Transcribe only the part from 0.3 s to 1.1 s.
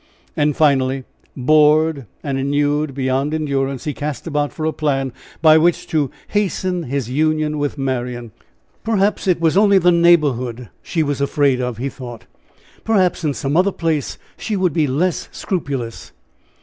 And finally,